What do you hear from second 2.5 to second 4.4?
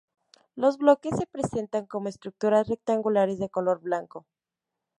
rectangulares de color blanco.